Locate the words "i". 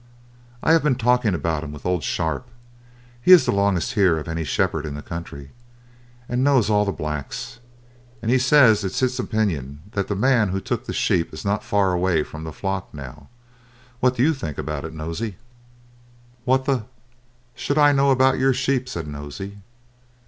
0.63-0.71, 17.77-17.91